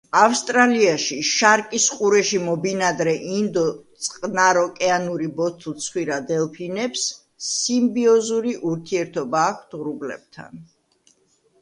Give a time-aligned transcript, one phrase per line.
[0.19, 7.05] ავსტრალიაში, შარკის ყურეში მობინადრე ინდო-წყნაროკეანური ბოთლცხვირა დელფინებს
[7.49, 10.65] სიმბიოზური ურთიერთობა აქვთ ღრუბლებთან.